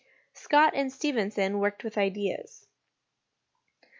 Scott 0.33 0.73
and 0.73 0.91
Stephenson 0.91 1.59
worked 1.59 1.83
with 1.83 1.95
Ideas. 1.95 2.65